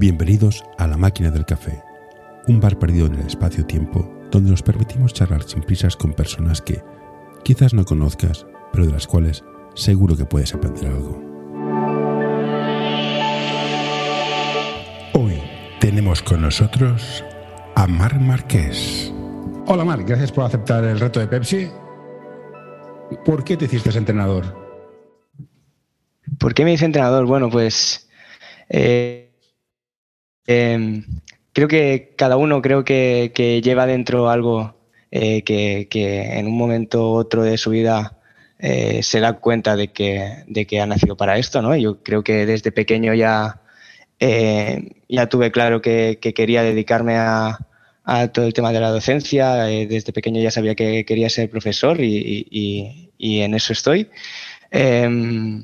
[0.00, 1.82] Bienvenidos a La Máquina del Café,
[2.48, 6.82] un bar perdido en el espacio-tiempo donde nos permitimos charlar sin prisas con personas que
[7.44, 9.44] quizás no conozcas, pero de las cuales
[9.74, 11.22] seguro que puedes aprender algo.
[15.12, 15.34] Hoy
[15.80, 17.22] tenemos con nosotros
[17.74, 19.12] a Marc Marqués.
[19.66, 21.68] Hola Marc, gracias por aceptar el reto de Pepsi.
[23.26, 24.56] ¿Por qué te hiciste entrenador?
[26.38, 27.26] ¿Por qué me hice entrenador?
[27.26, 28.08] Bueno, pues
[28.70, 29.29] eh,
[30.46, 31.04] em,
[31.52, 34.76] creo que cada uno creo que, lleva dentro algo
[35.10, 38.18] eh, que, en un momento u otro de su vida
[38.58, 41.76] eh, se da cuenta de que, ha nacido para esto, ¿no?
[41.76, 43.60] Yo creo que desde pequeño ya,
[45.08, 47.58] ya tuve claro que, quería dedicarme a,
[48.32, 49.54] todo el tema de la docencia.
[49.64, 54.08] desde pequeño ya sabía que quería ser profesor y, y en eso estoy.
[54.70, 55.62] Em,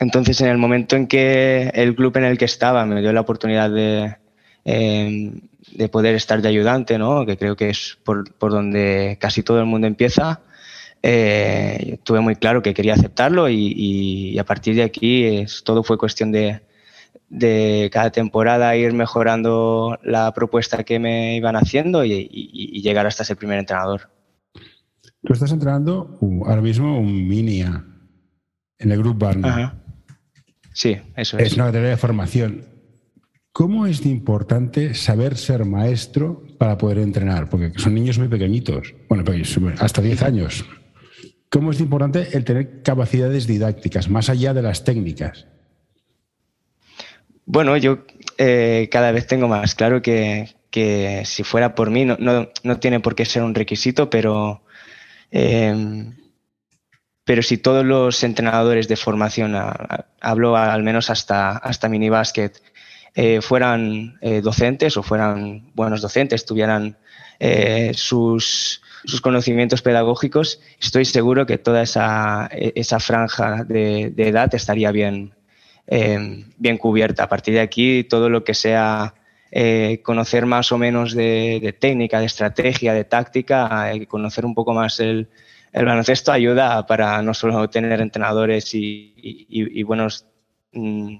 [0.00, 3.20] entonces, en el momento en que el club en el que estaba me dio la
[3.20, 4.16] oportunidad de,
[4.64, 5.40] em,
[5.72, 7.26] de poder estar de ayudante, ¿no?
[7.26, 10.40] que creo que es por, donde casi todo el mundo empieza,
[11.02, 16.30] eh, tuve muy claro que quería aceptarlo y, a partir de aquí todo fue cuestión
[16.32, 16.60] de,
[17.28, 22.28] de, cada temporada ir mejorando la propuesta que me iban haciendo y,
[22.82, 24.10] llegar hasta ser primer entrenador.
[25.24, 29.81] Tú estás entrenando uh, ahora mismo un mini en el Grupo Barna.
[30.72, 31.48] Sí, eso es.
[31.48, 32.72] Es una categoría de formación.
[33.52, 37.50] ¿Cómo es importante saber ser maestro para poder entrenar?
[37.50, 39.24] Porque son niños muy pequeñitos, bueno,
[39.78, 40.64] hasta 10 años.
[41.50, 45.46] ¿Cómo es importante el tener capacidades didácticas, más allá de las técnicas?
[47.44, 48.06] Bueno, yo
[48.38, 50.48] eh, cada vez tengo más claro que,
[51.26, 54.62] si fuera por mí, no, no, tiene por qué ser un requisito, pero
[55.30, 56.06] eh,
[57.32, 59.56] pero si todos los entrenadores de formación,
[60.20, 62.60] hablo al menos hasta, hasta minibásquet,
[63.14, 66.98] eh, fueran eh, docentes o fueran buenos docentes, tuvieran
[67.40, 74.92] eh, sus, sus, conocimientos pedagógicos, estoy seguro que toda esa, esa franja de, edad estaría
[74.92, 75.32] bien,
[76.58, 77.24] bien cubierta.
[77.24, 79.14] A partir de aquí, todo lo que sea
[80.02, 85.00] conocer más o menos de, de, técnica, de estrategia, de táctica, conocer un poco más
[85.00, 85.30] el,
[85.72, 90.26] el baloncesto ayuda para no solo tener entrenadores y, buenos
[90.72, 91.16] mm,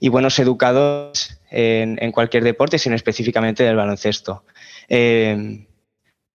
[0.00, 4.44] y buenos educadores en, cualquier deporte, sino específicamente del baloncesto.
[4.88, 5.66] Eh,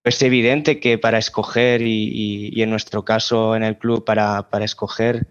[0.04, 5.28] es evidente que para escoger, y, en nuestro caso en el club, para, escoger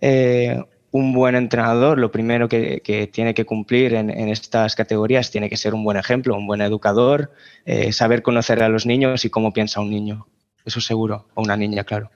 [0.00, 5.56] eh, un buen entrenador, lo primero que, tiene que cumplir en, estas categorías tiene que
[5.56, 7.32] ser un buen ejemplo, un buen educador,
[7.64, 10.26] eh, saber conocer a los niños y cómo piensa un niño
[10.64, 12.10] eso seguro, o una niña, claro.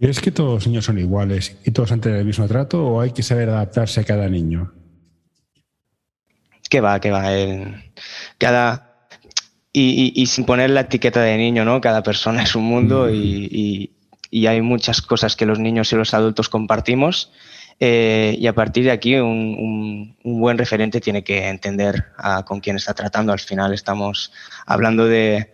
[0.00, 3.00] ¿Es que todos los niños son iguales y todos han tenido el mismo trato o
[3.00, 4.72] hay que saber adaptarse a cada niño?
[6.68, 7.24] Que va, que va.
[8.38, 9.08] cada.
[9.72, 11.80] Y, sin poner la etiqueta de niño, ¿no?
[11.80, 13.90] Cada persona es un mundo y,
[14.32, 17.32] hay muchas cosas que los niños y los adultos compartimos.
[17.80, 22.06] Eh, y a partir de aquí, un, buen referente tiene que entender
[22.44, 23.32] con quién está tratando.
[23.32, 24.32] Al final estamos
[24.66, 25.53] hablando de,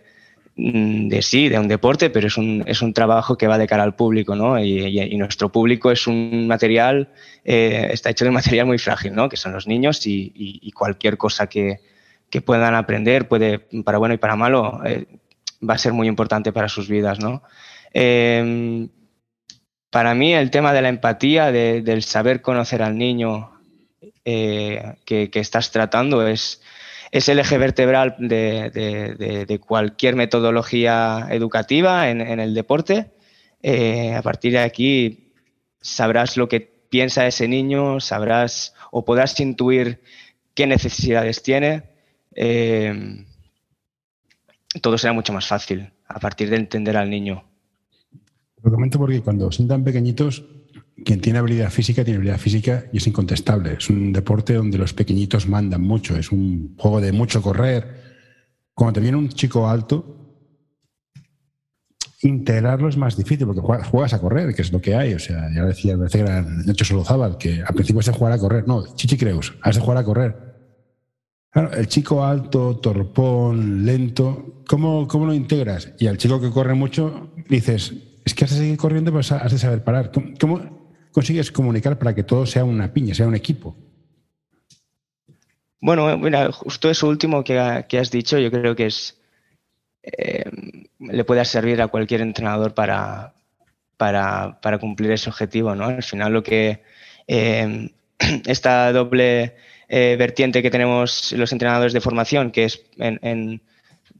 [0.63, 3.81] de sí, de un deporte, pero es un, es un trabajo que va de cara
[3.81, 4.63] al público, ¿no?
[4.63, 7.09] Y, nuestro público es un material,
[7.43, 9.27] eh, está hecho de un material muy frágil, ¿no?
[9.27, 11.79] Que son los niños y, cualquier cosa que,
[12.29, 15.07] que, puedan aprender, puede, para bueno y para malo, eh,
[15.67, 17.41] va a ser muy importante para sus vidas, ¿no?
[17.93, 18.89] Em,
[19.89, 23.51] para mí el tema de la empatía, del saber conocer al niño
[24.25, 26.60] eh, que, que estás tratando es
[27.11, 33.11] es el eje vertebral de, cualquier metodología educativa en, el deporte.
[33.61, 35.33] Eh, a partir de aquí
[35.81, 40.01] sabrás lo que piensa ese niño, sabrás o podrás intuir
[40.53, 41.83] qué necesidades tiene.
[42.33, 43.25] Eh,
[44.81, 47.43] todo será mucho más fácil a partir de entender al niño.
[48.63, 50.45] Lo comento porque cuando son tan pequeñitos
[51.03, 53.73] quien tiene habilidad física tiene habilidad física y es incontestable.
[53.73, 58.11] Es un deporte donde los pequeñitos mandan mucho, es un juego de mucho correr.
[58.73, 60.21] Cuando te viene un chico alto,
[62.21, 65.13] integrarlo es más difícil porque juegas a correr, que es lo que hay.
[65.13, 68.33] O sea, ya decía, parece que era Nacho Solozábal, que al principio es de jugar
[68.33, 68.67] a correr.
[68.67, 70.51] No, Chichi Creus, has de jugar a correr.
[71.53, 75.91] El chico alto, torpón, lento, ¿cómo, ¿cómo lo integras?
[75.99, 77.93] Y al chico que corre mucho, dices,
[78.23, 80.11] es que has de seguir corriendo, pero has de saber parar.
[80.39, 80.80] ¿Cómo,
[81.11, 83.75] consigues comunicar para que todo sea una piña, sea un equipo?
[85.79, 89.19] Bueno, mira, justo eso último que, has dicho, yo creo que es
[90.03, 90.43] eh,
[90.99, 93.33] le puede servir a cualquier entrenador para,
[94.79, 95.85] cumplir ese objetivo, ¿no?
[95.85, 96.83] Al final lo que
[97.27, 97.89] eh,
[98.45, 99.55] esta doble
[99.89, 102.83] eh, vertiente que tenemos los entrenadores de formación, que es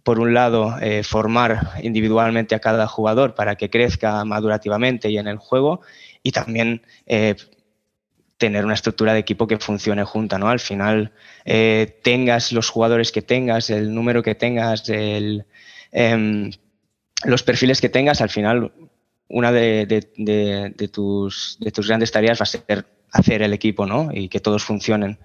[0.03, 5.27] por un lado, eh, formar individualmente a cada jugador para que crezca madurativamente y en
[5.27, 5.81] el juego,
[6.24, 7.36] y también eh,
[8.38, 10.50] tener una estructura de equipo que funcione junta, ¿no?
[10.50, 11.12] Al final,
[12.01, 15.45] tengas los jugadores que tengas, el número que tengas, el,
[15.92, 16.51] em,
[17.24, 18.71] los perfiles que tengas, al final
[19.27, 24.09] una de, tus, de tus grandes tareas va a ser hacer el equipo, ¿no?
[24.12, 25.19] Y que todos funcionen.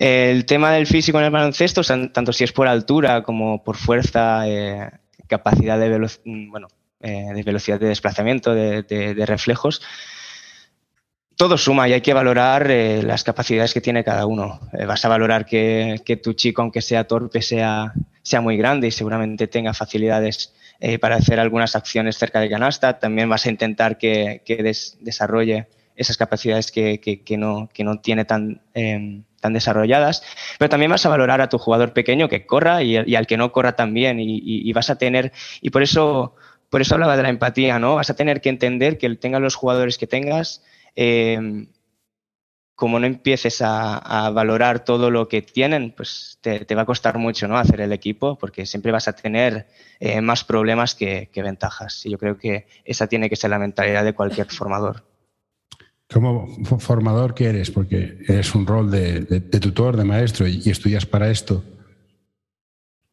[0.00, 4.48] El tema del físico en el baloncesto, tanto si es por altura como por fuerza,
[4.48, 4.90] eh,
[5.26, 5.90] capacidad de,
[6.24, 6.68] bueno,
[7.02, 9.82] eh, de velocidad de desplazamiento, de, reflejos,
[11.36, 14.60] todo suma y hay que valorar eh, las capacidades que tiene cada uno.
[14.86, 17.92] vas a valorar que, tu chico, aunque sea torpe, sea,
[18.22, 20.54] sea muy grande y seguramente tenga facilidades
[20.98, 22.98] para hacer algunas acciones cerca de canasta.
[22.98, 24.40] También vas a intentar que,
[25.00, 30.22] desarrolle esas capacidades que, no, no, tiene tan, em, tan desarrolladas,
[30.58, 33.52] pero también vas a valorar a tu jugador pequeño que corra y, al que no
[33.52, 36.34] corra también y, y, vas a tener, y por eso,
[36.68, 37.96] por eso hablaba de la empatía, ¿no?
[37.96, 40.64] Vas a tener que entender que tengas los jugadores que tengas,
[40.94, 41.68] em,
[42.80, 47.46] como no empieces a, valorar todo lo que tienen, pues te, va a costar mucho
[47.46, 47.58] ¿no?
[47.58, 49.66] hacer el equipo porque siempre vas a tener
[50.00, 52.06] eh, más problemas que, que ventajas.
[52.06, 55.09] Y yo creo que esa tiene que ser la mentalidad de cualquier formador.
[56.12, 56.48] Como
[56.78, 59.22] formador que eres, porque eres un rol de,
[59.60, 61.62] tutor, de maestro y, estudias para esto,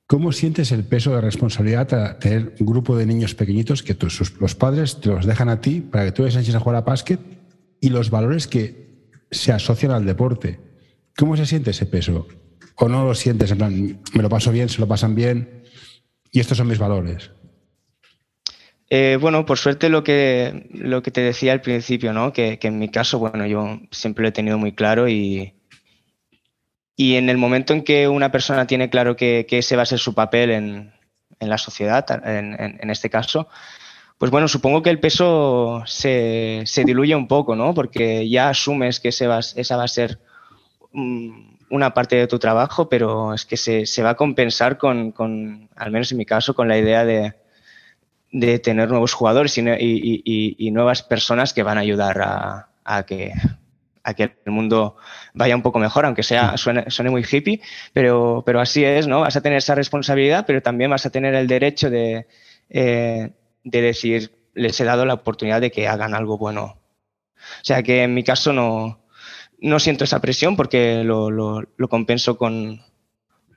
[0.08, 3.96] ¿cómo sientes el peso de responsabilidad a tener un grupo de niños pequeñitos que
[4.40, 6.82] los padres te los dejan a ti para que tú les enseñes a jugar a
[6.82, 7.20] básquet
[7.80, 10.60] y los valores que se asocian al deporte?
[11.16, 12.28] ¿Cómo se siente ese peso?
[12.76, 13.52] ¿O no lo sientes?
[13.52, 15.64] En plan, me lo paso bien, se lo pasan bien
[16.32, 17.32] y estos son mis valores.
[18.90, 22.32] Eh, bueno, por suerte lo que, lo que te decía al principio, ¿no?
[22.32, 25.54] Que, en mi caso, bueno, yo siempre lo he tenido muy claro y,
[26.96, 30.00] y en el momento en que una persona tiene claro que, ese va a ser
[30.00, 30.94] su papel en,
[31.40, 33.48] la sociedad, en, este caso,
[34.18, 37.74] pues bueno, supongo que el peso se, diluye un poco, ¿no?
[37.74, 40.20] Porque ya asumes que va, esa va a ser
[40.94, 45.12] mm, una parte de tu trabajo, pero es que se, se va a compensar con,
[45.12, 47.36] con, al menos en mi caso, con la idea de
[48.40, 53.34] de tener nuevos jugadores y, nuevas personas que van a ayudar a, que,
[54.16, 54.96] que el mundo
[55.34, 57.62] vaya un poco mejor, aunque sea suene, muy hippie,
[57.94, 59.22] pero, pero así es, ¿no?
[59.22, 62.28] Vas a tener esa responsabilidad, pero también vas a tener el derecho de,
[62.70, 63.32] eh,
[63.64, 66.80] de decir, les he dado la oportunidad de que hagan algo bueno.
[67.36, 69.00] O sea que en mi caso no,
[69.60, 72.84] no siento esa presión porque lo, lo, compenso con,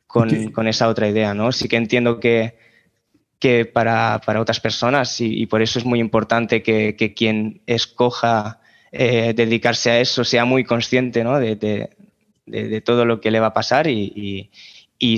[0.07, 1.53] con, con, esa otra idea, ¿no?
[1.53, 2.70] Sí que entiendo que,
[3.41, 8.61] que para, otras personas y, por eso es muy importante que, quien escoja
[8.93, 13.87] eh, dedicarse a eso sea muy consciente de, todo lo que le va a pasar
[13.89, 14.51] y,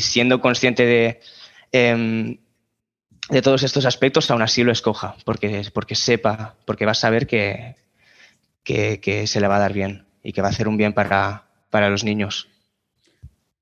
[0.00, 1.20] siendo consciente de,
[1.72, 2.38] em,
[3.28, 7.26] de todos estos aspectos, aún así lo escoja, porque, porque sepa, porque va a saber
[7.26, 7.74] que,
[8.62, 11.48] que, se le va a dar bien y que va a hacer un bien para,
[11.70, 12.48] para los niños.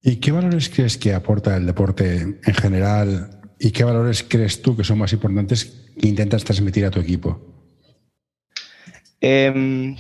[0.03, 4.75] ¿Y qué valores crees que aporta el deporte en general ¿Y qué valores crees tú
[4.75, 5.67] que son más importantes
[6.01, 7.39] que intentas transmitir a tu equipo?
[9.21, 9.97] Em,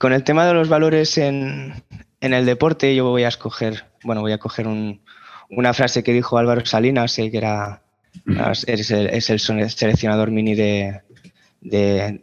[0.00, 1.74] con el tema de los valores en,
[2.20, 6.66] el deporte, yo voy a escoger, bueno, voy a coger una frase que dijo Álvaro
[6.66, 7.82] Salinas, que era,
[8.66, 11.02] es, el, seleccionador mini de,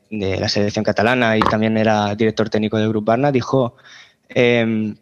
[0.10, 3.78] la selección catalana y también era director técnico del Grupo Barna, dijo
[4.28, 4.98] em,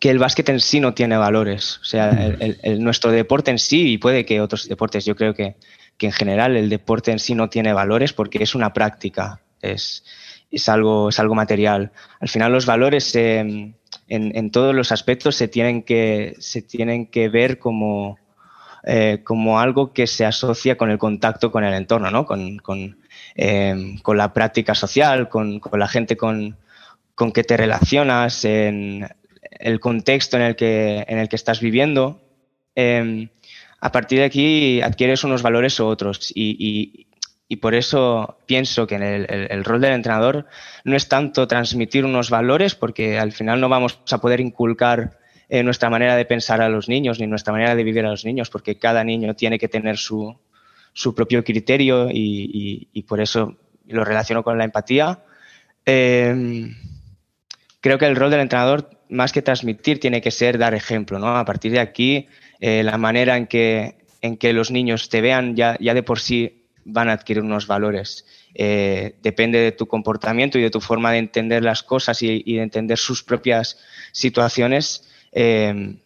[0.00, 1.78] que el básquet en sí no tiene valores.
[1.78, 5.56] O sea, el, nuestro deporte en sí, y puede que otros deportes, yo creo que,
[6.00, 10.04] en general el deporte en sí no tiene valores porque es una práctica, es,
[10.50, 11.90] es, algo, es algo material.
[12.20, 13.76] Al final los valores en,
[14.06, 18.16] en, todos los aspectos se tienen que, se tienen que ver como,
[18.84, 22.26] eh, como algo que se asocia con el contacto con el entorno, ¿no?
[22.26, 22.98] con, con,
[23.34, 26.56] eh, con la práctica social, con, con la gente con,
[27.16, 29.08] con que te relacionas, en
[29.42, 32.20] el contexto en el que, en el que estás viviendo,
[32.74, 33.28] em,
[33.80, 36.32] a partir de aquí adquieres unos valores u otros.
[36.34, 37.06] Y,
[37.62, 40.46] por eso pienso que el, rol del entrenador
[40.84, 45.18] no es tanto transmitir unos valores, porque al final no vamos a poder inculcar
[45.48, 48.26] eh, nuestra manera de pensar a los niños ni nuestra manera de vivir a los
[48.26, 50.36] niños, porque cada niño tiene que tener su,
[51.16, 55.20] propio criterio y, por eso lo relaciono con la empatía.
[55.86, 56.76] Em,
[57.80, 61.36] creo que el rol del entrenador más que transmitir, tiene que ser dar ejemplo, ¿no?
[61.36, 62.28] A partir de aquí,
[62.60, 66.20] eh, la manera en que, en que los niños te vean ya, ya de por
[66.20, 68.24] sí van a adquirir unos valores.
[68.54, 72.62] Eh, depende de tu comportamiento y de tu forma de entender las cosas y, de
[72.62, 73.78] entender sus propias
[74.12, 75.98] situaciones, em,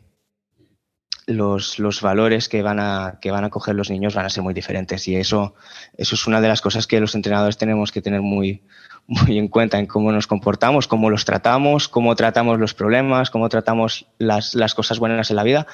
[1.26, 4.54] los, valores que van, a, que van a coger los niños van a ser muy
[4.54, 5.06] diferentes.
[5.06, 5.54] Y eso,
[5.96, 8.62] eso es una de las cosas que los entrenadores tenemos que tener muy,
[9.06, 13.48] muy en cuenta en cómo nos comportamos, cómo los tratamos, cómo tratamos los problemas, cómo
[13.48, 15.66] tratamos las, las cosas buenas en la vida.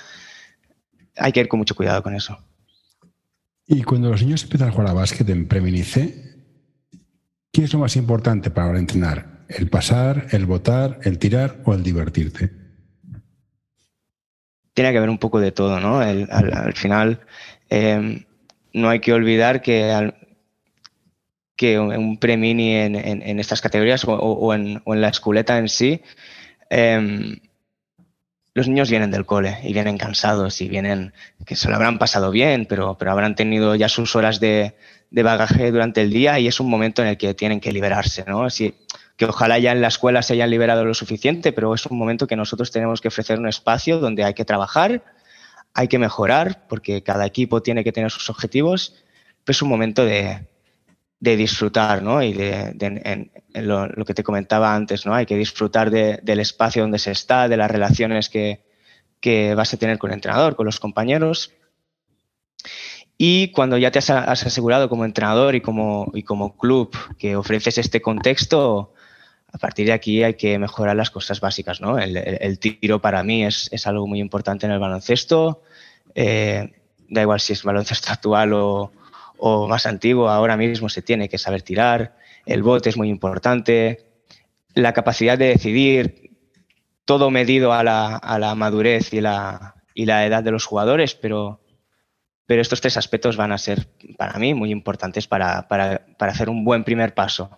[1.17, 2.39] Hay que ir con mucho cuidado con eso.
[3.67, 6.39] Y cuando los niños empiezan a jugar a básquet en Preminice,
[7.53, 9.45] ¿qué es lo más importante para entrenar?
[9.49, 12.51] ¿El pasar, el votar, el tirar o el divertirte?
[14.73, 15.99] Tiene que haber un poco de todo, ¿no?
[15.99, 17.21] al, final,
[17.69, 18.25] em,
[18.73, 20.13] no hay que olvidar que,
[21.59, 26.01] que un premini en, en, estas categorías o, en, la esculeta en sí,
[26.71, 27.41] em,
[28.55, 31.13] los niños vienen del cole y vienen cansados y vienen
[31.45, 34.77] que se lo habrán pasado bien, pero, pero habrán tenido ya sus horas de,
[35.11, 38.25] de bagaje durante el día y es un momento en el que tienen que liberarse,
[38.25, 38.45] ¿no?
[38.45, 38.77] Así,
[39.17, 42.29] que ojalá ya en la escuela se hayan liberado lo suficiente, pero es un momento
[42.29, 45.03] que nosotros tenemos que ofrecer un espacio donde hay que trabajar,
[45.75, 48.95] hay que mejorar, porque cada equipo tiene que tener sus objetivos,
[49.43, 50.47] pero es un momento de,
[51.21, 52.23] disfrutar, ¿no?
[52.23, 55.15] Y de, lo, que te comentaba antes, ¿no?
[55.15, 58.65] Hay que disfrutar del espacio donde se está, de las relaciones que,
[59.21, 61.53] que vas a tener con el entrenador, con los compañeros.
[63.17, 67.79] Y cuando ya te has, asegurado como entrenador y como, y como club que ofreces
[67.79, 68.95] este contexto,
[69.53, 71.99] a partir de aquí hay que mejorar las cosas básicas, ¿no?
[71.99, 75.63] El, tiro para mí es, algo muy importante en el baloncesto.
[76.15, 76.71] Eh,
[77.09, 78.93] da igual si es baloncesto actual o,
[79.69, 82.17] más antiguo, ahora mismo se tiene que saber tirar.
[82.47, 84.07] El bote es muy importante.
[84.75, 86.31] La capacidad de decidir,
[87.05, 91.61] todo medido a la, madurez y la, edad de los jugadores, pero,
[92.47, 95.67] pero estos tres aspectos van a ser para mí muy importantes para
[96.19, 97.51] hacer un buen primer paso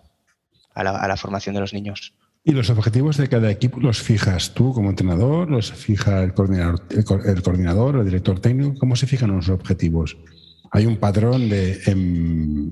[0.73, 2.13] a la, formación de los niños.
[2.43, 5.49] ¿Y los objetivos de cada equipo los fijas tú como entrenador?
[5.49, 8.79] ¿Los fija el coordinador, el, coordinador, el director técnico?
[8.79, 10.17] ¿Cómo se fijan los objetivos?
[10.71, 11.81] Hay un patrón de.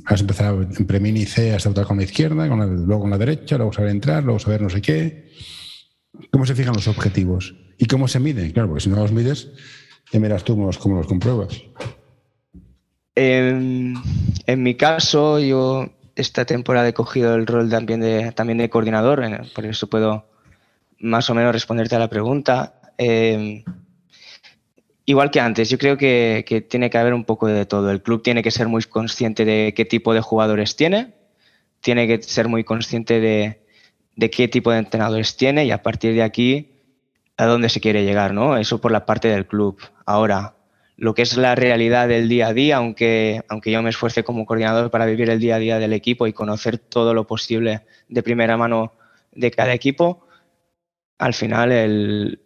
[0.06, 3.92] has empezado en Premini C, has con la izquierda, luego con la derecha, luego saber
[3.92, 5.30] entrar, luego saber no sé qué.
[6.32, 7.56] ¿Cómo se fijan los objetivos?
[7.78, 8.52] ¿Y cómo se miden?
[8.52, 9.50] Claro, porque si no los mides,
[10.12, 11.62] ya miras tú cómo los, compruebas.
[13.16, 13.94] en
[14.64, 19.66] mi caso, yo esta temporada he cogido el rol también de, también de coordinador, por
[19.66, 20.26] eso puedo
[21.00, 22.82] más o menos responderte a la pregunta.
[22.98, 23.64] Em,
[25.10, 27.90] igual que antes, yo creo que, tiene que haber un poco de todo.
[27.90, 31.16] El club tiene que ser muy consciente de qué tipo de jugadores tiene,
[31.82, 33.66] tiene que ser muy consciente de,
[34.16, 36.74] de qué tipo de entrenadores tiene y a partir de aquí
[37.38, 38.56] a dónde se quiere llegar, ¿no?
[38.58, 39.80] Eso por la parte del club.
[40.06, 40.54] Ahora,
[40.96, 44.46] lo que es la realidad del día a día, aunque, aunque yo me esfuerce como
[44.46, 48.22] coordinador para vivir el día a día del equipo y conocer todo lo posible de
[48.22, 48.94] primera mano
[49.32, 50.28] de cada equipo,
[51.20, 52.40] al final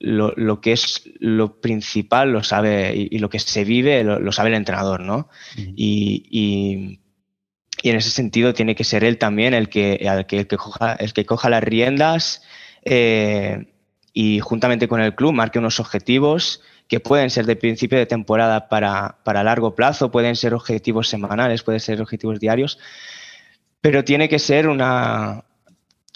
[0.00, 4.54] lo, que es lo principal lo sabe y, lo que se vive lo, sabe el
[4.54, 5.28] entrenador, ¿no?
[5.56, 7.00] y,
[7.82, 11.24] en ese sentido tiene que ser él también el que, el que, coja, el que
[11.24, 12.42] coja las riendas
[12.84, 13.72] eh,
[14.12, 18.68] y juntamente con el club marque unos objetivos que pueden ser de principio de temporada
[18.68, 22.78] para, largo plazo, pueden ser objetivos semanales, pueden ser objetivos diarios,
[23.80, 25.44] pero tiene que ser una,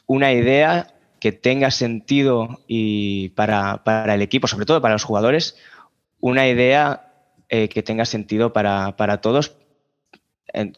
[0.06, 0.88] una idea
[1.22, 3.80] que tenga sentido y para,
[4.12, 5.56] el equipo, sobre todo para los jugadores,
[6.18, 7.12] una idea
[7.48, 9.54] eh, que tenga sentido para, todos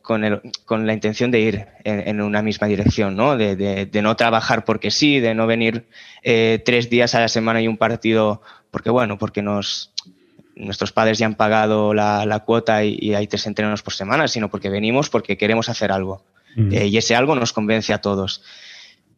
[0.03, 3.39] con, con, la intención de ir en, una misma dirección, ¿no?
[3.39, 5.87] De, no trabajar porque sí, de no venir
[6.23, 9.95] eh, tres días a la semana y un partido porque bueno, porque nos,
[10.57, 14.69] nuestros padres ya han pagado la, cuota y, hay tres entrenos por semana, sino porque
[14.69, 16.23] venimos porque queremos hacer algo.
[16.71, 18.43] Eh, y ese algo nos convence a todos.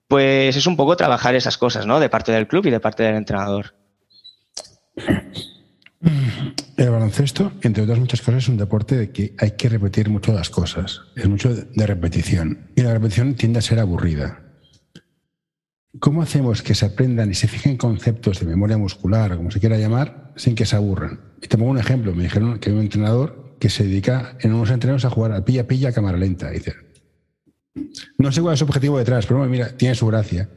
[0.08, 1.98] Pues es un poco trabajar esas cosas, ¿no?
[2.00, 3.74] De parte del club y de parte del entrenador.
[6.76, 10.32] El baloncesto, entre otras muchas cosas, es un deporte de que hay que repetir mucho
[10.32, 11.00] las cosas.
[11.16, 12.70] Es mucho de repetición.
[12.76, 14.42] Y la repetición tiende a ser aburrida.
[15.98, 19.60] ¿Cómo hacemos que se aprendan y se fijen conceptos de memoria muscular, o como se
[19.60, 21.20] quiera llamar, sin que se aburran?
[21.40, 22.14] Y te pongo un ejemplo.
[22.14, 25.44] Me dijeron que hay un entrenador que se dedica en unos entrenos a jugar a
[25.44, 26.50] pilla-pilla a cámara lenta.
[26.50, 26.74] dice,
[28.18, 30.48] no sé cuál es su objetivo detrás, pero mira, tiene su gracia.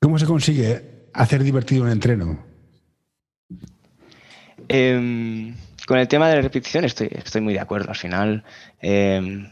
[0.00, 2.44] ¿Cómo se consigue hacer divertido un entreno?
[4.68, 5.54] Em,
[5.86, 7.90] con el tema de la repetición estoy, estoy muy de acuerdo.
[7.90, 8.44] Al final,
[8.80, 9.50] em,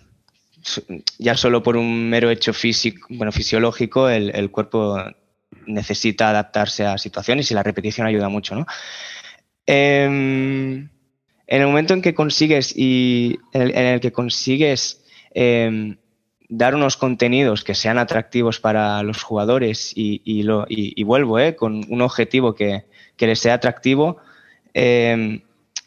[1.19, 4.97] ya solo por un mero hecho físico, bueno, fisiológico, el, cuerpo
[5.67, 8.67] necesita adaptarse a situaciones y la repetición ayuda mucho, ¿no?
[9.67, 10.89] Em,
[11.47, 15.03] en el momento en que consigues y en el, que consigues
[16.49, 21.57] dar unos contenidos que sean atractivos para los jugadores y, vuelvo, ¿eh?
[21.57, 22.85] con un objetivo que,
[23.19, 24.19] les sea atractivo,
[24.75, 25.43] em,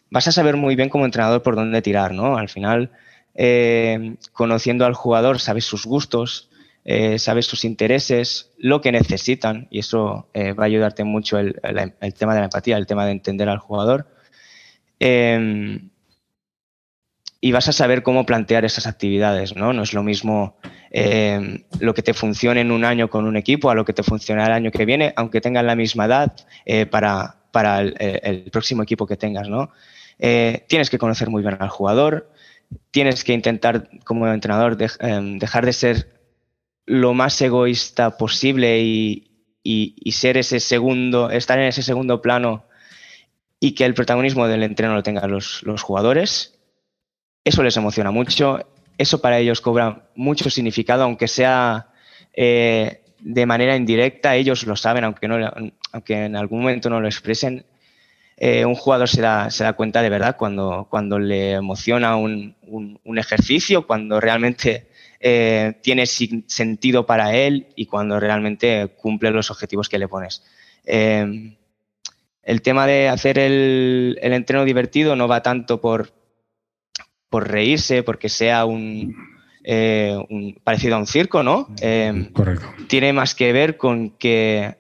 [0.10, 2.38] vas a saber muy bien como entrenador por dónde tirar, ¿no?
[2.38, 2.92] Al final,
[3.34, 6.50] em, conociendo al jugador, sabes sus gustos,
[6.84, 11.54] eh, sabes sus intereses, lo que necesitan, y eso eh, va a ayudarte mucho el,
[12.18, 14.08] tema de la empatía, el tema de entender al jugador.
[17.42, 19.74] Y vas a saber cómo plantear esas actividades, ¿no?
[19.74, 20.58] No es lo mismo
[20.92, 24.04] em, lo que te funcione en un año con un equipo a lo que te
[24.04, 27.36] funciona el año que viene, aunque tengan la misma edad eh, para,
[27.82, 29.72] el, próximo equipo que tengas, ¿no?
[30.68, 32.30] tienes que conocer muy bien al jugador,
[32.92, 36.22] tienes que intentar como entrenador dejar de ser
[36.86, 42.66] lo más egoísta posible y, ser ese segundo, estar en ese segundo plano
[43.60, 46.60] y que el protagonismo del entreno lo tengan los, jugadores.
[47.44, 48.60] Eso les emociona mucho,
[48.98, 51.88] eso para ellos cobra mucho significado, aunque sea
[52.34, 55.38] eh, de manera indirecta, ellos lo saben, aunque, no,
[56.08, 57.66] en algún momento no lo expresen.
[58.38, 62.56] Eh, un jugador se da, se da cuenta de verdad cuando, cuando le emociona un,
[62.64, 64.88] un ejercicio, cuando realmente
[65.20, 70.44] eh, tiene sentido para él y cuando realmente cumple los objetivos que le pones.
[72.44, 76.12] El tema de hacer el, entreno divertido no va tanto por,
[77.32, 79.16] por reírse, porque sea un,
[79.64, 80.20] eh,
[80.64, 81.68] parecido a un circo, ¿no?
[82.34, 82.68] Correcto.
[82.88, 84.78] Tiene más que ver con que,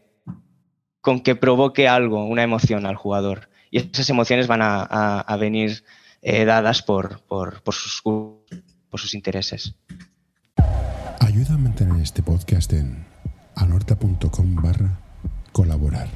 [0.99, 3.49] con que provoque algo, una emoción al jugador.
[3.71, 5.83] Y esas emociones van a, venir
[6.21, 9.73] dadas por, por, sus, por sus intereses.
[11.19, 13.05] Ayuda a mantener este podcast en
[13.55, 14.99] anorta.com barra
[15.53, 16.09] colaborar.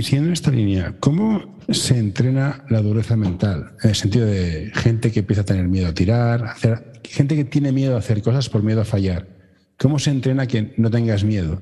[0.00, 3.72] Y siguiendo en esta línea, ¿cómo se entrena la dureza mental?
[3.82, 7.44] En el sentido de gente que empieza a tener miedo a tirar, hacer, gente que
[7.44, 9.28] tiene miedo a hacer cosas por miedo a fallar.
[9.78, 11.60] ¿Cómo se entrena que no tengas miedo?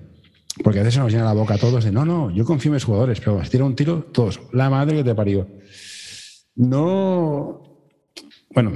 [0.63, 2.75] Porque a veces nos llena la boca a todos de, no, no, yo confío en
[2.75, 5.49] mis jugadores, pero si tira un tiro, todos, la madre que te parió.
[6.55, 7.89] No,
[8.55, 8.71] bueno,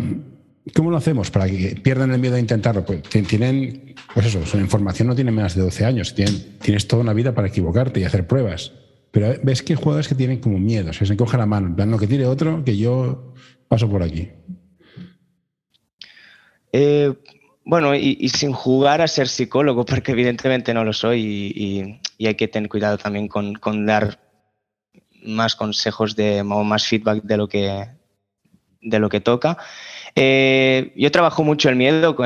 [0.74, 2.84] ¿Cómo lo hacemos para que pierdan el miedo a intentarlo?
[2.84, 7.12] Pues tienen, pues eso, su información no tiene menos de 12 años, tienes toda una
[7.12, 8.72] vida para equivocarte y hacer pruebas.
[9.12, 11.98] Pero ves que jugadores que tienen como miedo, se coge la mano, en plan, no,
[11.98, 13.34] que tire otro, que yo
[13.68, 14.30] paso por aquí.
[16.72, 17.12] Eh,
[17.64, 21.20] bueno, y, sin jugar a ser psicólogo, porque evidentemente no lo soy
[22.18, 24.18] y, hay que tener cuidado también con, con, dar
[25.22, 27.88] más consejos de, o más feedback de lo que,
[28.80, 29.58] de lo que toca.
[30.14, 32.16] Eh, yo trabajo mucho el miedo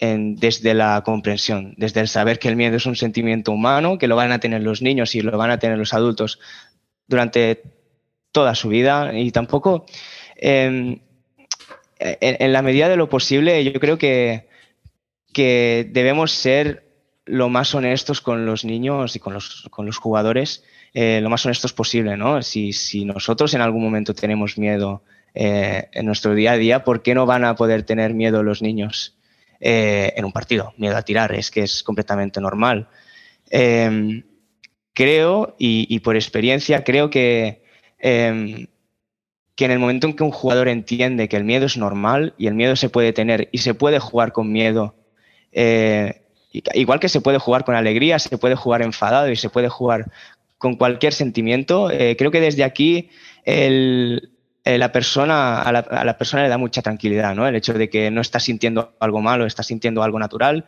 [0.00, 4.14] desde la comprensión, desde el saber que el miedo es un sentimiento humano, que lo
[4.14, 6.38] van a tener los niños y lo van a tener los adultos
[7.08, 7.62] durante
[8.30, 9.86] toda su vida y tampoco
[10.36, 11.00] em,
[11.98, 14.48] en, la medida de lo posible yo creo que,
[15.32, 16.84] que debemos ser
[17.24, 21.44] lo más honestos con los niños y con los, con los jugadores, eh, lo más
[21.44, 22.40] honestos posible, ¿no?
[22.40, 25.02] Si, si nosotros en algún momento tenemos miedo
[25.34, 28.62] eh, en nuestro día a día, ¿por qué no van a poder tener miedo los
[28.62, 29.17] niños
[29.60, 30.72] eh, en un partido?
[30.76, 32.88] Miedo a tirar, es que es completamente normal.
[33.50, 34.22] Em,
[34.92, 37.62] creo, y, por experiencia, creo que,
[37.98, 38.66] em,
[39.54, 42.46] que en el momento en que un jugador entiende que el miedo es normal y
[42.46, 44.94] el miedo se puede tener y se puede jugar con miedo,
[45.52, 46.22] eh,
[46.74, 50.10] igual que se puede jugar con alegría, se puede jugar enfadado y se puede jugar
[50.58, 53.10] con cualquier sentimiento, creo que desde aquí
[53.44, 54.37] el,
[54.68, 57.48] eh, la persona, a la, persona le da mucha tranquilidad, ¿no?
[57.48, 60.66] El hecho de que no está sintiendo algo malo, está sintiendo algo natural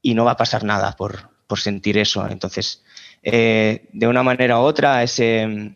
[0.00, 2.26] y no va a pasar nada por, sentir eso.
[2.26, 2.82] Entonces,
[3.22, 5.74] eh, de una manera u otra, ese,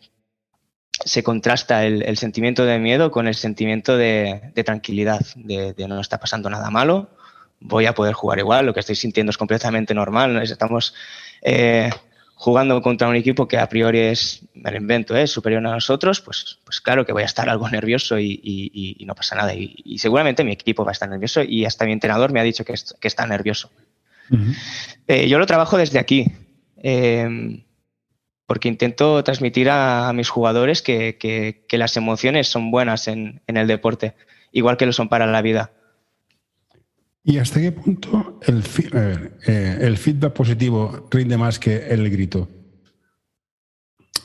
[1.05, 6.49] se contrasta el, sentimiento de miedo con el sentimiento de, tranquilidad, de, no está pasando
[6.49, 7.11] nada malo,
[7.59, 10.41] voy a poder jugar igual, lo que estoy sintiendo es completamente normal, ¿no?
[10.41, 10.95] estamos
[11.43, 11.91] eh,
[12.39, 16.21] jugando contra un equipo que a priori es, me lo invento, es superior a nosotros,
[16.21, 19.53] pues, pues claro que voy a estar algo nervioso y, no pasa nada.
[19.53, 22.63] Y, seguramente mi equipo va a estar nervioso y hasta mi entrenador me ha dicho
[22.63, 23.69] que, está nervioso.
[25.07, 26.31] Eh, yo lo trabajo desde aquí,
[26.77, 27.65] em,
[28.45, 34.15] porque intento transmitir a, mis jugadores que, las emociones son buenas en el deporte,
[34.53, 35.73] igual que lo son para la vida.
[37.29, 38.63] ¿Y hasta qué punto el,
[39.45, 42.49] eh, el feedback positivo rinde más que el grito?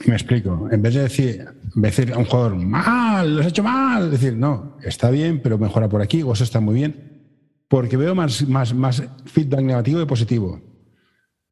[0.07, 0.69] Me explico.
[0.73, 4.79] En vez de decir, decir a un jugador, mal, lo has hecho mal, decir, no,
[4.83, 7.29] está bien, pero mejora por aquí, o eso está muy bien.
[7.69, 8.43] Porque veo más,
[9.27, 10.63] feedback negativo y positivo.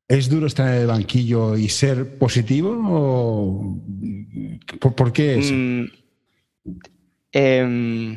[0.08, 3.78] ¿Es duro estar en el banquillo y ser positivo?
[4.80, 5.52] ¿Por, qué es?
[7.30, 8.16] Em,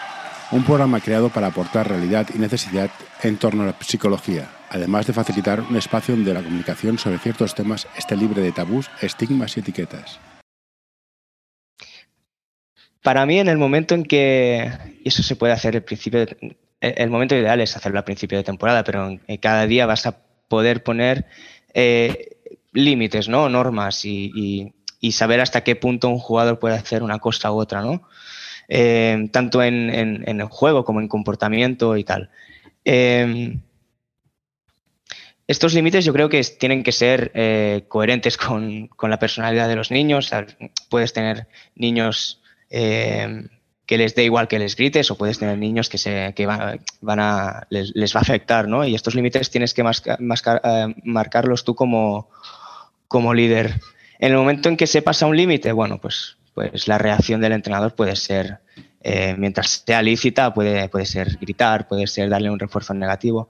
[0.51, 2.91] Un programa creado para aportar realidad y necesidad
[3.23, 7.55] en torno a la psicología, además de facilitar un espacio donde la comunicación sobre ciertos
[7.55, 10.19] temas esté libre de tabús, estigmas y etiquetas.
[13.01, 14.69] Para mí, en el momento en que,
[15.01, 16.25] y eso se puede hacer el principio,
[16.81, 20.17] el momento ideal es hacerlo al principio de temporada, pero cada día vas a
[20.49, 21.27] poder poner
[21.73, 22.41] eh,
[22.73, 23.47] límites, ¿no?
[23.47, 24.73] Normas y,
[25.11, 28.03] saber hasta qué punto un jugador puede hacer una cosa u otra, ¿no?
[28.73, 32.29] Eh, tanto en, el juego como en comportamiento y tal.
[32.85, 33.57] Eh,
[35.45, 39.91] estos límites yo creo que tienen que ser eh, coherentes con, la personalidad de los
[39.91, 40.31] niños.
[40.89, 45.97] puedes tener niños que les dé igual que les grites o puedes tener niños que,
[45.97, 48.85] se, que van, a, les, va a afectar, ¿no?
[48.85, 49.83] Y estos límites tienes que
[51.03, 53.81] marcarlos tú como líder.
[54.17, 56.37] En el momento en que se pasa un límite, bueno, pues,
[56.69, 58.59] pues la reacción del entrenador puede ser,
[59.37, 63.49] mientras sea lícita, puede, puede ser gritar, puede ser darle un refuerzo negativo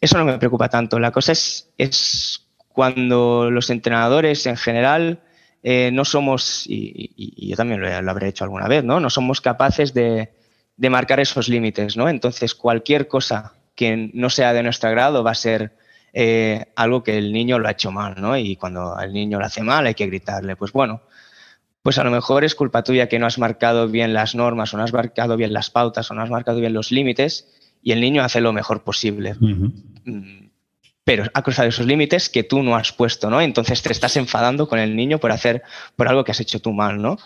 [0.00, 0.98] eso no me preocupa tanto.
[0.98, 5.20] La cosa es, es cuando los entrenadores en general
[5.62, 9.00] eh, no somos, y, yo también lo, habré hecho alguna vez, ¿no?
[9.00, 10.30] No somos capaces de,
[10.78, 12.08] marcar esos límites, ¿no?
[12.08, 15.72] Entonces, cualquier cosa que no sea de nuestro agrado va a ser
[16.12, 18.36] eh, algo que el niño lo ha hecho mal, ¿no?
[18.36, 20.56] Y cuando el niño lo hace mal hay que gritarle.
[20.56, 21.02] Pues bueno,
[21.86, 24.76] pues a lo mejor es culpa tuya que no has marcado bien las normas o
[24.76, 27.46] no has marcado bien las pautas o no has marcado bien los límites
[27.80, 29.36] y el niño hace lo mejor posible.
[29.38, 30.48] Mm,
[31.04, 33.40] pero ha cruzado esos límites que tú no has puesto, ¿no?
[33.40, 35.62] Entonces te estás enfadando con el niño por hacer,
[35.94, 37.18] por algo que has hecho tú mal, ¿no?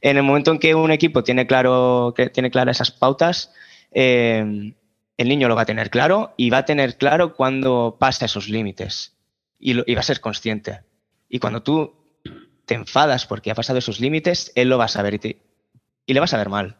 [0.00, 3.52] En el momento en que un equipo tiene claro, que tiene claras esas pautas,
[3.92, 4.72] eh,
[5.18, 8.48] el niño lo va a tener claro y va a tener claro cuando pasa esos
[8.48, 9.18] límites
[9.58, 10.80] y, y va a ser consciente.
[11.28, 12.07] Y cuando tú
[12.68, 15.36] te enfadas porque ha pasado esos límites, él lo va a saber y,
[16.06, 16.76] y le vas a ver mal.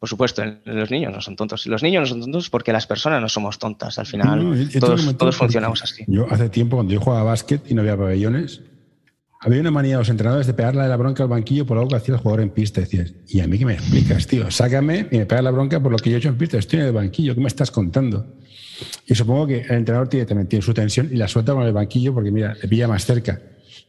[0.00, 1.66] Por supuesto, los niños no son tontos.
[1.66, 3.98] Los niños no son tontos porque las personas no somos tontas.
[3.98, 6.04] Al final, todos, funcionamos así.
[6.08, 8.62] Yo hace tiempo, cuando yo jugaba básquet y no había pabellones,
[9.40, 11.96] había una manía de los entrenadores de pegarle la bronca al banquillo por algo que
[11.96, 12.80] hacía el jugador en pista.
[12.80, 14.50] Decías, ¿y a mí qué me explicas, tío?
[14.50, 16.56] Sácame y me pega la bronca por lo que yo he hecho en pista.
[16.56, 18.38] Estoy en el banquillo, ¿qué me estás contando?
[19.04, 21.74] Y supongo que el entrenador tiene, también tiene su tensión y la suelta con el
[21.74, 23.38] banquillo porque, mira, le pilla más cerca.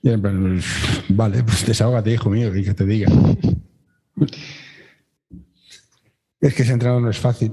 [0.03, 0.61] Y en plan,
[1.09, 3.11] vale, pues desahógate, hijo mío, que te diga.
[6.39, 7.51] Es que ese entrenador no es fácil.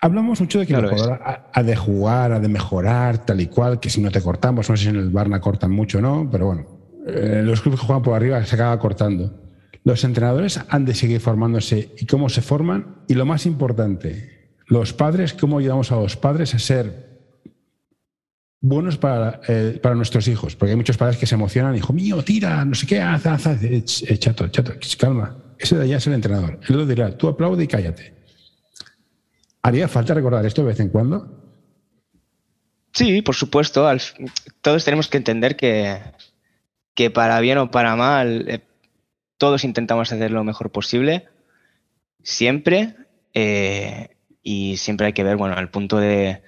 [0.00, 3.78] Hablamos mucho de que el jugador ha, de jugar, ha de mejorar, tal y cual,
[3.78, 6.28] que si no te cortamos, no sé si en el Barna cortan mucho o no,
[6.28, 6.66] pero bueno,
[7.06, 9.40] eh, los clubes que juegan por arriba se acaba cortando.
[9.84, 13.04] Los entrenadores han de seguir formándose y cómo se forman.
[13.06, 17.11] Y lo más importante, los padres, cómo ayudamos a los padres a ser
[18.62, 20.56] buenos para, eh, para nuestros hijos.
[20.56, 23.46] Porque hay muchos padres que se emocionan, hijo mío, tira, no sé qué, haz, haz,
[23.46, 23.62] haz.
[23.62, 25.36] Eh, chato, chato, calma.
[25.58, 26.58] Ese de allá es el entrenador.
[26.66, 28.14] Él lo dirá, tú aplaude y cállate.
[29.60, 31.42] ¿Haría falta recordar esto de vez en cuando?
[32.92, 33.88] Sí, por supuesto.
[34.60, 36.00] todos tenemos que entender que,
[36.94, 38.60] que para bien o para mal, eh,
[39.38, 41.28] todos intentamos hacer lo mejor posible,
[42.22, 42.96] siempre,
[43.34, 46.42] eh, y siempre hay que ver, bueno, el punto de,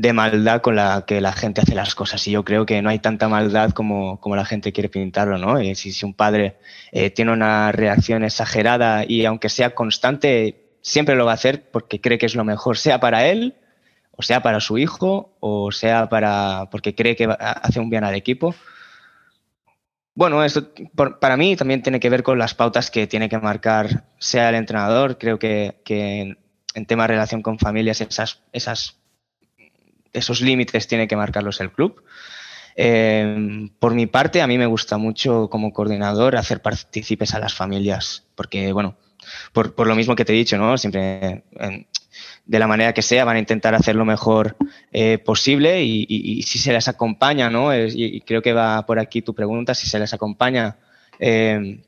[0.00, 2.24] de maldad con la que la gente hace las cosas.
[2.28, 5.60] Y yo creo que no hay tanta maldad como, como la gente quiere pintarlo, ¿no?
[5.60, 6.56] Y si, si un padre
[6.92, 12.00] eh, tiene una reacción exagerada y aunque sea constante, siempre lo va a hacer porque
[12.00, 13.56] cree que es lo mejor, sea para él,
[14.12, 18.14] o sea para su hijo, o sea para porque cree que hace un bien al
[18.14, 18.54] equipo.
[20.14, 20.72] Bueno, esto
[21.20, 24.54] para mí también tiene que ver con las pautas que tiene que marcar sea el
[24.54, 25.18] entrenador.
[25.18, 26.38] Creo que, que en,
[26.74, 28.97] en tema de relación con familias, esas, esas
[30.12, 32.02] esos límites tiene que marcarlos el club.
[32.76, 37.54] Eh, por mi parte, a mí me gusta mucho como coordinador hacer partícipes a las
[37.54, 38.96] familias, porque, bueno,
[39.52, 40.78] por, lo mismo que te he dicho, ¿no?
[40.78, 41.42] Siempre,
[42.46, 44.56] de la manera que sea, van a intentar hacer lo mejor
[44.92, 47.74] eh, posible y, si se les acompaña, ¿no?
[47.76, 50.76] y, creo que va por aquí tu pregunta, si se les acompaña
[51.18, 51.82] eh,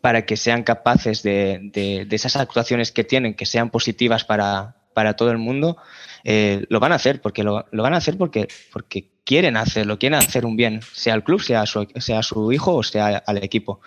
[0.00, 5.14] para que sean capaces de, de, esas actuaciones que tienen, que sean positivas para, para
[5.14, 5.76] todo el mundo,
[6.24, 10.18] eh, lo van a hacer, porque lo, van a hacer porque, porque quieren hacerlo, quieren
[10.18, 13.38] hacer un bien, sea al club, sea a su, sea su hijo o sea al
[13.38, 13.80] equipo.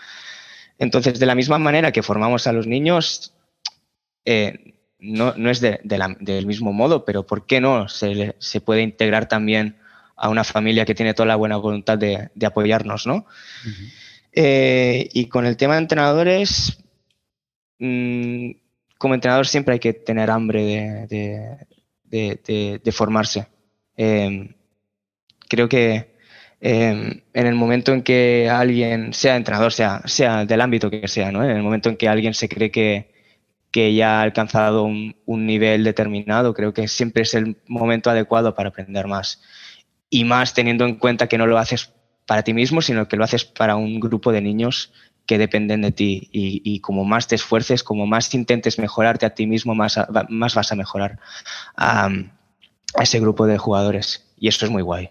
[0.78, 3.34] Entonces, de la misma manera que formamos a los niños,
[4.26, 7.88] eh, no, es del mismo modo, pero ¿por qué no?
[7.88, 9.78] Se, se, puede integrar también
[10.16, 13.26] a una familia que tiene toda la buena voluntad de, apoyarnos, ¿no?
[14.32, 16.78] Eh, y con el tema de entrenadores,
[17.80, 18.52] mm,
[19.06, 21.06] como entrenador siempre hay que tener hambre
[22.10, 23.46] de, formarse.
[23.96, 24.56] Em,
[25.48, 26.16] creo que
[26.60, 31.32] em, en el momento en que alguien, sea entrenador, sea, sea del ámbito que sea,
[31.32, 31.44] ¿no?
[31.44, 33.14] en el momento en que alguien se cree que,
[33.70, 38.70] que ya ha alcanzado un, nivel determinado, creo que siempre es el momento adecuado para
[38.70, 39.40] aprender más.
[40.10, 41.94] Y más teniendo en cuenta que no lo haces
[42.26, 44.92] para ti mismo, sino que lo haces para un grupo de niños
[45.26, 46.30] que dependen de ti.
[46.32, 50.72] Y, como más te esfuerces, como más intentes mejorarte a ti mismo, más, más vas
[50.72, 51.20] a mejorar
[51.76, 52.10] a,
[52.96, 54.26] a ese grupo de jugadores.
[54.38, 55.10] Y eso es muy guay.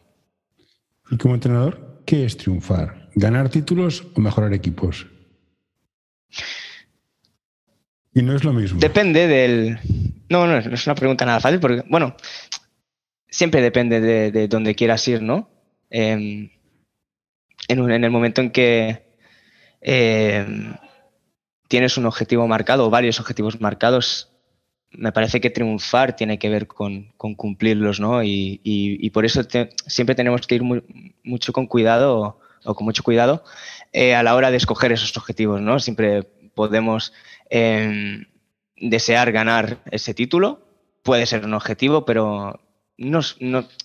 [1.11, 3.11] Y como entrenador, ¿qué es triunfar?
[3.15, 5.07] ¿Ganar títulos o mejorar equipos?
[8.15, 8.79] Y no es lo mismo.
[8.79, 9.79] Depende del.
[10.29, 12.17] No, no, es una pregunta nada fácil, porque, bueno,
[13.29, 15.51] siempre depende de, de dónde quieras ir, ¿no?
[15.91, 16.51] Em,
[17.69, 19.04] en, en, el momento en que
[19.85, 20.75] em,
[21.69, 24.33] tienes un objetivo marcado varios objetivos marcados,
[24.91, 28.23] me parece que triunfar tiene que ver con, cumplirlos, ¿no?
[28.25, 29.43] Y, por eso
[29.87, 30.63] siempre tenemos que ir
[31.23, 33.45] mucho con cuidado o, con mucho cuidado
[33.93, 35.79] eh, a la hora de escoger esos objetivos, ¿no?
[35.79, 36.23] Siempre
[36.55, 37.13] podemos
[38.77, 40.67] desear ganar ese título.
[41.03, 42.61] Puede ser un objetivo, pero
[42.97, 43.21] no,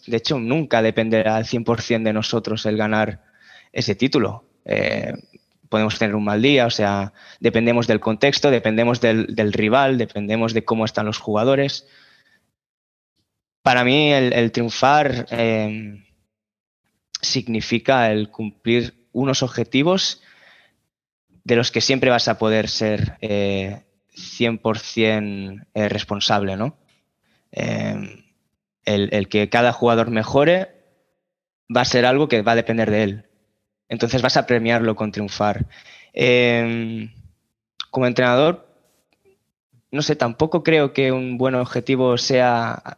[0.07, 3.23] de hecho nunca dependerá al 100% de nosotros el ganar
[3.71, 4.45] ese título.
[4.65, 5.13] Eh,
[5.69, 10.65] podemos tener un mal día, o sea, dependemos del contexto, dependemos del, rival, dependemos de
[10.65, 11.87] cómo están los jugadores.
[13.61, 16.05] Para mí el, triunfar em,
[17.21, 20.21] significa el cumplir unos objetivos
[21.43, 23.83] de los que siempre vas a poder ser 100% eh,
[25.73, 26.77] eh, responsable, ¿no?
[27.51, 28.23] Eh,
[28.85, 30.69] el, que cada jugador mejore
[31.75, 33.28] va a ser algo que va a depender de él.
[33.89, 35.65] Entonces vas a premiarlo con triunfar.
[37.91, 38.67] como entrenador,
[39.91, 42.97] no sé, tampoco creo que un buen objetivo sea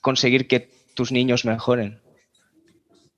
[0.00, 2.00] conseguir que tus niños mejoren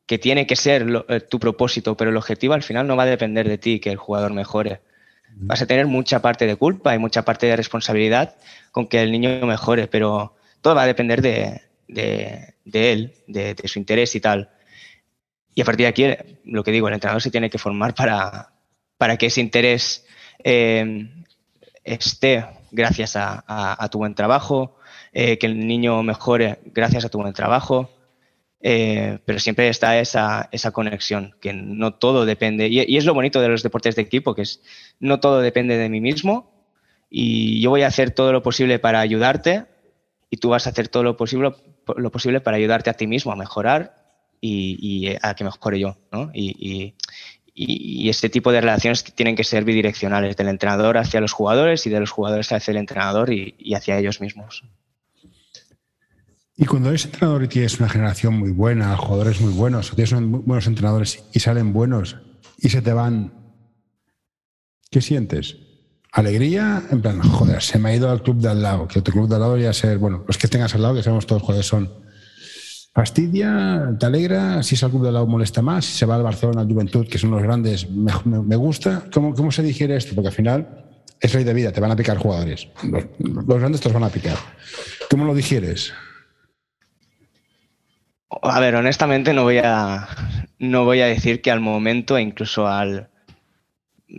[0.06, 3.06] que tiene que ser eh, tu propósito, pero el objetivo al final no va a
[3.06, 4.80] depender de ti que el jugador mejore.
[5.34, 8.36] Vas a tener mucha parte de culpa y mucha parte de responsabilidad
[8.70, 11.62] con que el niño mejore, pero todo va a depender de,
[12.74, 14.50] él, de, su interés y tal.
[15.54, 16.06] Y a partir de aquí,
[16.44, 18.52] lo que digo, el entrenador se tiene que formar para,
[18.96, 20.06] para que ese interés
[20.44, 21.10] eh,
[21.84, 24.76] esté gracias a, tu buen trabajo,
[25.12, 27.90] eh, que el niño mejore gracias a tu buen trabajo,
[28.60, 33.40] eh, pero siempre está esa, esa, conexión, que no todo depende, y, es lo bonito
[33.40, 34.62] de los deportes de equipo, que es
[35.00, 36.50] no todo depende de mí mismo
[37.10, 39.66] y yo voy a hacer todo lo posible para ayudarte
[40.30, 41.52] y tú vas a hacer todo lo posible,
[41.96, 44.01] lo posible para ayudarte a ti mismo a mejorar
[44.42, 45.96] y, a que mejore yo.
[46.12, 46.30] ¿no?
[46.34, 46.94] Y,
[47.54, 51.90] y, este tipo de relaciones tienen que ser bidireccionales, del entrenador hacia los jugadores y
[51.90, 54.64] de los jugadores hacia el entrenador y hacia ellos mismos.
[56.56, 60.12] Y cuando eres entrenador y tienes una generación muy buena, jugadores muy buenos, o tienes
[60.12, 62.16] buenos entrenadores y salen buenos
[62.58, 63.32] y se te van,
[64.90, 65.56] ¿qué sientes?
[66.12, 69.14] Alegría, en plan, joder, se me ha ido al club de al lado, que otro
[69.14, 71.42] club de al lado a ser, bueno, los que tengas al lado, que sabemos todos
[71.42, 71.90] cuáles son.
[72.94, 76.22] Fastidia, te alegra, si es al club de lado molesta más, si se va al
[76.22, 79.04] Barcelona, al Juventud, que son los grandes, me, gusta.
[79.12, 80.14] ¿Cómo, ¿Cómo, se digiere esto?
[80.14, 80.84] Porque al final
[81.18, 82.68] es ley de vida, te van a picar jugadores.
[82.82, 84.36] Los, grandes te los van a picar.
[85.08, 85.94] ¿Cómo lo digieres?
[88.42, 90.08] A ver, honestamente no voy a,
[90.58, 93.08] no voy a decir que al momento, incluso al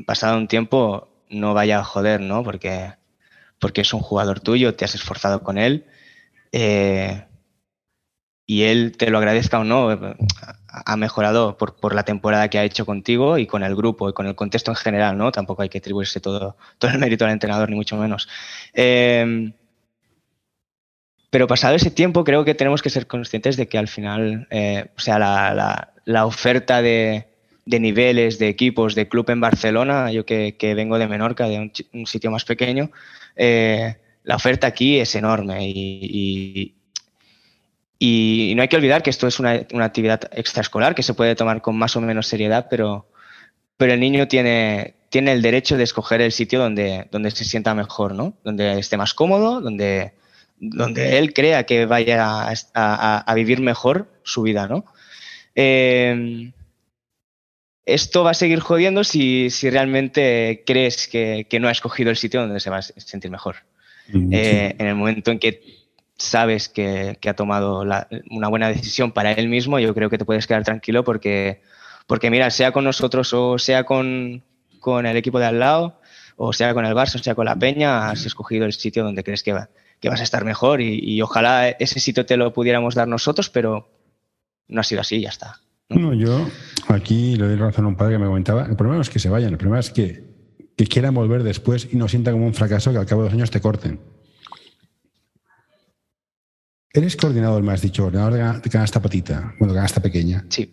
[0.07, 2.43] pasado un tiempo, no vaya a joder, ¿no?
[2.43, 2.93] Porque,
[3.59, 5.85] porque es un jugador tuyo, te has esforzado con él.
[6.51, 7.23] Eh,
[8.45, 9.89] y él te lo agradezca o no,
[10.67, 14.13] ha mejorado por, por, la temporada que ha hecho contigo y con el grupo y
[14.13, 15.31] con el contexto en general, ¿no?
[15.31, 18.27] Tampoco hay que atribuirse todo, todo el mérito al entrenador, ni mucho menos.
[18.73, 19.53] Eh,
[21.33, 24.85] pero pasado ese tiempo, creo que tenemos que ser conscientes de que al final, eh,
[24.95, 27.25] o sea, la, oferta de,
[27.65, 32.29] niveles, de equipos, de club en Barcelona, yo que, vengo de Menorca, de un, sitio
[32.29, 32.91] más pequeño,
[33.35, 36.75] eh, la oferta aquí es enorme y,
[38.55, 41.77] no hay que olvidar que esto es una, actividad extraescolar que se puede tomar con
[41.77, 43.07] más o menos seriedad, pero,
[43.77, 47.73] pero el niño tiene, tiene el derecho de escoger el sitio donde, donde se sienta
[47.73, 48.33] mejor, ¿no?
[48.43, 50.13] Donde esté más cómodo, donde
[50.63, 54.85] donde él crea que vaya a, vivir mejor su vida, ¿no?
[55.55, 56.53] Em,
[57.85, 62.59] esto va a seguir jodiendo si, realmente crees que, no ha escogido el sitio donde
[62.59, 63.57] se va a sentir mejor.
[64.07, 65.82] en el momento en que
[66.23, 70.47] sabes que, ha tomado una buena decisión para él mismo, yo creo que te puedes
[70.47, 71.61] quedar tranquilo porque,
[72.07, 74.43] porque mira, sea con nosotros o sea con,
[75.05, 75.99] el equipo de al lado,
[76.37, 79.23] o sea con el Barça, o sea con la Peña, has escogido el sitio donde
[79.23, 79.55] crees que,
[79.99, 83.89] que vas a estar mejor y, ojalá ese sitio te lo pudiéramos dar nosotros, pero
[84.67, 85.59] no ha sido así, ya está.
[85.89, 86.13] ¿no?
[86.13, 86.47] yo
[86.87, 89.19] aquí le doy razón a un padre que me comentaba, el problema no es que
[89.19, 90.23] se vayan, el problema es que,
[90.75, 93.33] que quieran volver después y no sientan como un fracaso que al cabo de dos
[93.33, 93.99] años te corten.
[96.93, 100.45] Eres coordinador, me has dicho, coordinador de canasta patita, bueno, canasta pequeña.
[100.49, 100.71] Sí.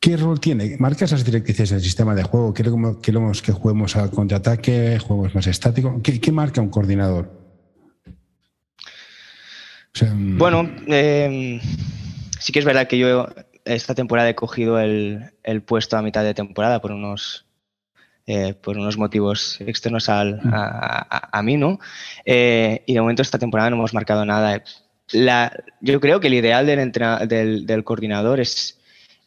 [0.00, 0.76] ¿Qué rol tiene?
[0.78, 2.52] ¿Marcas las directrices del sistema de juego?
[2.52, 4.98] ¿Queremos que juguemos a contraataque?
[4.98, 5.94] ¿Juegos más estáticos?
[6.02, 7.30] ¿Qué, marca un coordinador?
[10.00, 11.60] Mm, bueno, em,
[12.38, 13.28] sí que es verdad que yo
[13.64, 15.32] esta temporada he cogido el,
[15.64, 17.45] puesto a mitad de temporada por unos
[18.26, 20.50] eh, por unos motivos externos al, mm.
[20.52, 21.78] a, mí, ¿no?
[22.24, 24.62] Eh, y de momento esta temporada no hemos marcado nada.
[25.80, 28.80] yo creo que el ideal del, del, coordinador es,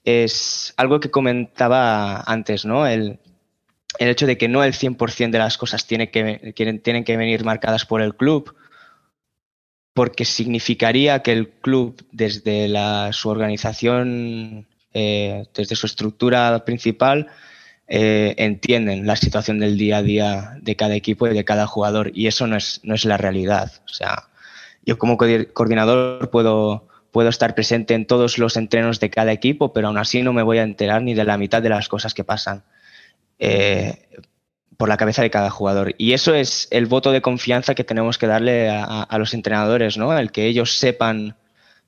[0.04, 2.86] es algo que comentaba antes, ¿no?
[2.86, 3.20] El,
[4.00, 7.44] el hecho de que no el 100% de las cosas tiene que, tienen que venir
[7.44, 8.54] marcadas por el club,
[9.94, 17.28] porque significaría que el club, desde la, su organización, eh, desde su estructura principal,
[17.92, 22.12] eh, entienden la situación del día a día de cada equipo y de cada jugador
[22.14, 23.72] y eso no es, no es la realidad.
[23.86, 24.30] O sea,
[24.86, 29.88] yo como coordinador puedo, puedo estar presente en todos los entrenos de cada equipo, pero
[29.88, 32.24] aún así no me voy a enterar ni de la mitad de las cosas que
[32.24, 32.64] pasan
[33.40, 34.08] eh,
[34.78, 35.96] por la cabeza de cada jugador.
[35.98, 40.16] Y eso es el voto de confianza que tenemos que darle a, los entrenadores, ¿no?
[40.16, 41.38] El que ellos sepan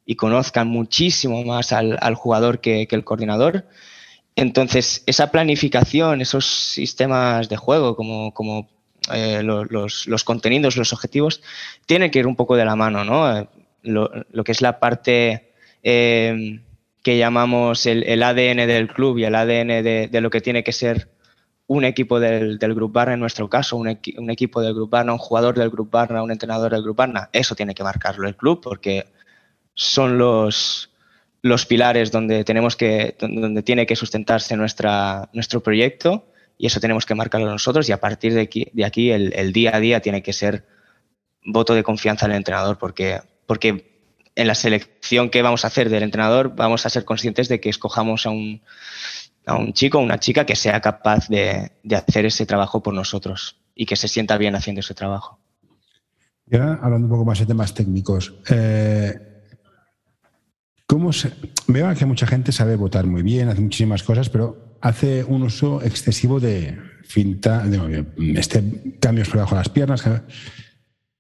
[0.04, 3.66] y conozcan muchísimo más al, jugador que, que el coordinador
[4.42, 8.68] entonces, esa planificación, esos sistemas de juego, como, como
[9.14, 11.44] eh, los, contenidos, los objetivos,
[11.86, 13.48] tienen que ir un poco de la mano, ¿no?
[13.84, 15.52] Lo, que es la parte
[15.84, 16.60] eh,
[17.04, 21.10] que llamamos el, ADN del club y el ADN de, lo que tiene que ser
[21.68, 25.14] un equipo del, del Grup Barna, en nuestro caso, un, un, equipo del Grup Barna,
[25.14, 28.36] un jugador del Grup Barna, un entrenador del Grup Barna, eso tiene que marcarlo el
[28.36, 29.06] club porque
[29.76, 30.91] son los,
[31.42, 36.28] los pilares donde tenemos que, donde tiene que sustentarse nuestra, nuestro proyecto
[36.58, 39.76] y eso tenemos que marcarlo nosotros y a partir de aquí, de aquí el, día
[39.76, 40.68] a día tiene que ser
[41.44, 44.00] voto de confianza del entrenador porque, porque
[44.36, 47.70] en la selección que vamos a hacer del entrenador vamos a ser conscientes de que
[47.70, 48.62] escojamos a un,
[49.48, 53.60] a un chico o una chica que sea capaz de, hacer ese trabajo por nosotros
[53.74, 55.40] y que se sienta bien haciendo ese trabajo.
[56.46, 59.31] Ya hablando un poco más de temas técnicos, eh,
[60.92, 61.32] ¿Cómo se...
[61.68, 65.82] Veo que mucha gente sabe votar muy bien, hace muchísimas cosas, pero hace un uso
[65.82, 68.62] excesivo de finta, de este,
[69.00, 70.04] cambios por debajo de las piernas.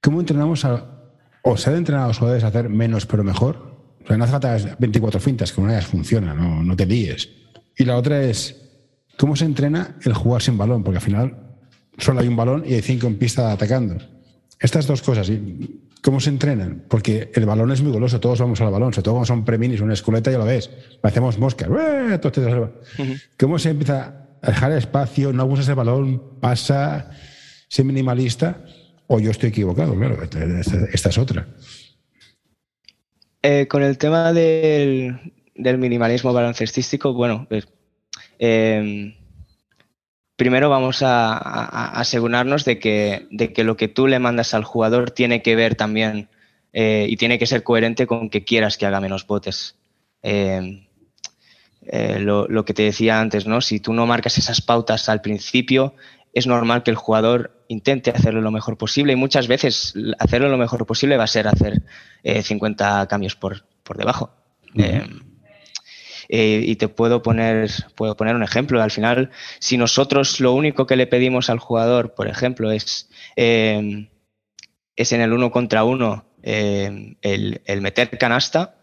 [0.01, 3.95] ¿Cómo entrenamos a, o se ha entrenado a los jugadores a hacer menos pero mejor?
[4.03, 6.85] O sea, no hace falta 24 fintas, que una de ellas funciona, no, no te
[6.85, 7.29] líes.
[7.77, 8.53] Y la otra es,
[9.17, 10.83] ¿cómo se entrena el jugar sin balón?
[10.83, 11.55] Porque al final
[11.97, 13.95] solo hay un balón y hay cinco en pista atacando.
[14.59, 15.31] Estas dos cosas.
[16.01, 16.83] ¿Cómo se entrenan?
[16.87, 19.81] Porque el balón es muy goloso, todos vamos al balón, sobre todo cuando son preminis,
[19.81, 20.71] una esculeta, ya lo ves,
[21.03, 21.69] hacemos moscas.
[23.39, 27.11] ¿Cómo se empieza a dejar espacio, no abusas el balón, pasa,
[27.67, 28.65] ser minimalista?
[29.05, 31.47] O yo estoy equivocado, claro, esta, es otra.
[33.43, 37.47] Eh, con el tema del, minimalismo baloncestístico, bueno,
[38.39, 39.15] eh,
[40.35, 41.37] primero vamos a,
[41.99, 45.75] asegurarnos de que, de que, lo que tú le mandas al jugador tiene que ver
[45.75, 46.29] también
[46.73, 49.75] eh, y tiene que ser coherente con que quieras que haga menos botes.
[50.23, 50.87] Eh,
[51.83, 53.61] eh, lo, que te decía antes, ¿no?
[53.61, 55.95] Si tú no marcas esas pautas al principio,
[56.33, 60.57] es normal que el jugador intente hacerlo lo mejor posible y muchas veces hacerlo lo
[60.57, 61.81] mejor posible va a ser hacer
[62.23, 64.31] 50 cambios por, por debajo.
[66.33, 68.81] Eh, y te puedo poner, puedo poner un ejemplo.
[68.81, 74.07] Al final, si nosotros lo único que le pedimos al jugador, por ejemplo, es, em,
[74.95, 78.75] es en el uno contra uno em, el, meter canasta,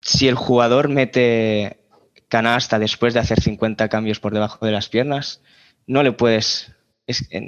[0.00, 1.80] si el jugador mete
[2.28, 5.42] canasta después de hacer 50 cambios por debajo de las piernas,
[5.86, 6.72] no le puedes,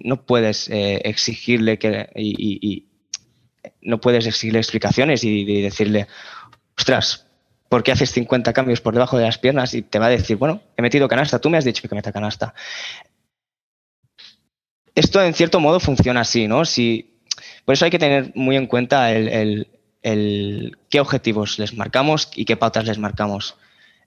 [0.05, 2.89] no puedes eh, exigirle que, y,
[3.81, 6.09] no puedes exigirle explicaciones y, y decirle,
[6.77, 7.22] ostras,
[7.73, 9.73] ¿por qué haces 50 cambios por debajo de las piernas?
[9.73, 12.12] Y te va a decir, bueno, he metido canasta, tú me has dicho que meta
[12.12, 12.53] canasta.
[14.95, 16.66] Esto en cierto modo funciona así, ¿no?
[16.66, 17.14] Si,
[17.64, 19.66] por eso hay que tener muy en cuenta el,
[20.03, 23.57] qué objetivos les marcamos y qué pautas les marcamos.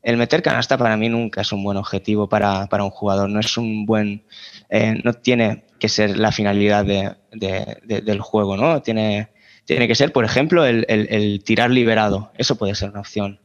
[0.04, 3.58] El meter canasta para mí nunca es un buen objetivo para, un jugador, no es
[3.58, 4.26] un buen,
[4.70, 8.84] eh, no tiene que ser la finalidad del juego, ¿no?
[8.84, 9.30] Tiene,
[9.66, 12.32] tiene que ser, por ejemplo, el, tirar liberado.
[12.38, 13.40] Eso puede ser una opción.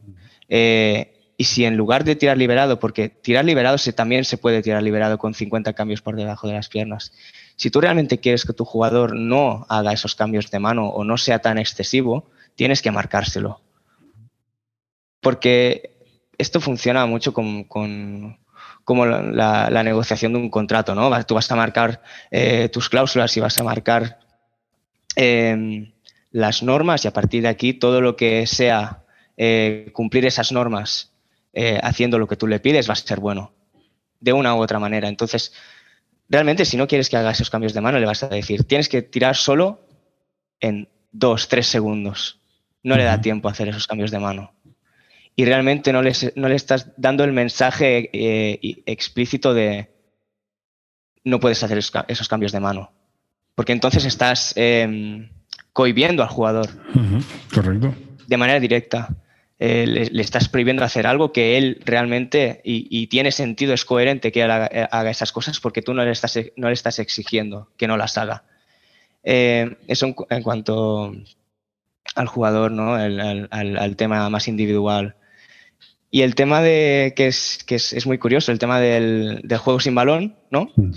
[0.53, 4.83] Eh, y si en lugar de tirar liberado, porque tirar liberado también se puede tirar
[4.83, 7.13] liberado con 50 cambios por debajo de las piernas.
[7.55, 11.17] Si tú realmente quieres que tu jugador no haga esos cambios de mano o no
[11.17, 13.61] sea tan excesivo, tienes que marcárselo.
[15.21, 15.95] Porque
[16.37, 21.25] esto funciona mucho con, como la, negociación de un contrato, ¿no?
[21.25, 24.19] Tú vas a marcar eh, tus cláusulas y vas a marcar
[25.15, 25.91] em,
[26.31, 29.00] las normas y a partir de aquí todo lo que sea
[29.43, 31.15] eh, cumplir esas normas
[31.51, 33.55] eh, haciendo lo que tú le pides va a ser bueno,
[34.19, 35.07] de una u otra manera.
[35.07, 35.51] Entonces,
[36.29, 38.87] realmente si no quieres que haga esos cambios de mano, le vas a decir, tienes
[38.87, 39.87] que tirar solo
[40.59, 42.39] en dos, tres segundos.
[42.83, 44.53] No le da tiempo a hacer esos cambios de mano.
[45.35, 49.89] Y realmente no, no le estás dando el mensaje eh, explícito de
[51.23, 52.91] no puedes hacer esos cambios de mano.
[53.55, 55.31] Porque entonces estás eh,
[55.73, 56.69] cohibiendo al jugador.
[57.51, 57.95] Correcto.
[58.27, 59.15] De manera directa.
[59.63, 64.41] Eh, le, estás prohibiendo hacer algo que él realmente, y, tiene sentido, es coherente que
[64.41, 67.95] él haga, esas cosas porque tú no le estás, no le estás exigiendo que no
[67.95, 68.43] las haga.
[69.23, 71.13] Eh, eso en, cuanto
[72.15, 72.95] al jugador, ¿no?
[72.95, 75.15] al, tema más individual.
[76.09, 79.79] Y el tema de, que es, que es, muy curioso, el tema del, del, juego
[79.79, 80.71] sin balón, ¿no?
[80.75, 80.91] Mm.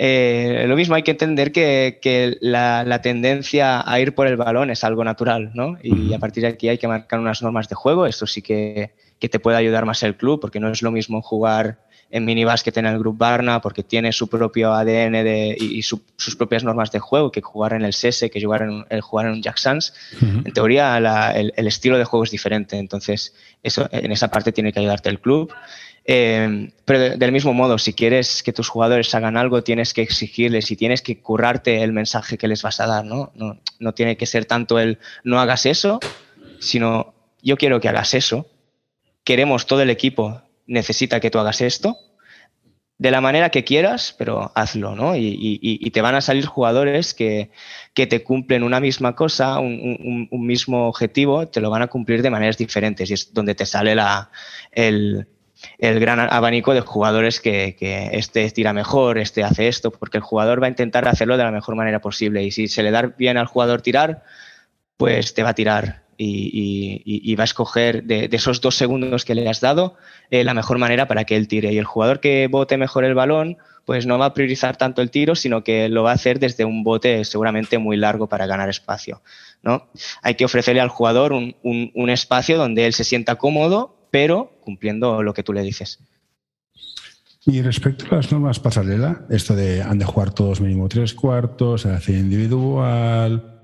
[0.00, 4.84] Eh, lo mismo hay que entender que, la, tendencia a ir por el balón es
[4.84, 5.76] algo natural, ¿no?
[5.82, 8.06] Y a partir de aquí hay que marcar unas normas de juego.
[8.06, 11.80] Esto sí que, te puede ayudar más el club, porque no es lo mismo jugar
[12.10, 15.16] en minibásquet en el Grupo Barna, porque tiene su propio ADN
[15.58, 19.00] y, sus propias normas de juego, que jugar en el SESE, que jugar en, el
[19.00, 19.92] jugar en un Jack Sans.
[20.20, 20.96] En teoría,
[21.34, 22.78] el, el, estilo de juego es diferente.
[22.78, 23.34] Entonces,
[23.64, 25.52] eso, en esa parte tiene que ayudarte el club.
[26.10, 30.70] Eh, pero del mismo modo, si quieres que tus jugadores hagan algo, tienes que exigirles
[30.70, 33.30] y tienes que currarte el mensaje que les vas a dar, ¿no?
[33.34, 36.00] No, no tiene que ser tanto el no hagas eso,
[36.60, 38.46] sino yo quiero que hagas eso.
[39.22, 41.98] Queremos, todo el equipo necesita que tú hagas esto
[42.98, 45.14] de la manera que quieras, pero hazlo, ¿no?
[45.14, 47.50] Y, te van a salir jugadores que,
[47.94, 52.58] te cumplen una misma cosa, un, mismo objetivo, te lo van a cumplir de maneras
[52.58, 54.30] diferentes y es donde te sale la,
[54.72, 55.28] el,
[55.78, 57.76] el gran abanico de jugadores que,
[58.12, 61.50] este tira mejor, este hace esto, porque el jugador va a intentar hacerlo de la
[61.50, 62.42] mejor manera posible.
[62.44, 64.22] Y si se le da bien al jugador tirar,
[64.96, 69.48] pues te va a tirar y, va a escoger de, esos dos segundos que le
[69.48, 69.96] has dado
[70.30, 71.72] eh, la mejor manera para que él tire.
[71.72, 75.10] Y el jugador que bote mejor el balón, pues no va a priorizar tanto el
[75.10, 78.68] tiro, sino que lo va a hacer desde un bote seguramente muy largo para ganar
[78.68, 79.22] espacio.
[79.62, 79.88] ¿no?
[80.22, 85.34] Hay que ofrecerle al jugador un espacio donde él se sienta cómodo pero cumpliendo lo
[85.34, 86.00] que tú le dices.
[87.46, 91.82] Y respecto a las normas pasarela, esto de han de jugar todos mínimo tres cuartos,
[91.82, 93.60] se hace individual,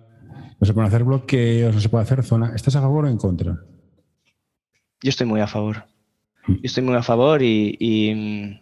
[0.59, 3.19] no se pueden hacer bloqueos, no se puede hacer zona, ¿estás a favor o en
[3.19, 3.59] contra?
[5.03, 5.85] Yo estoy muy a favor.
[6.47, 6.53] Mm.
[6.55, 8.59] Yo estoy muy a favor y,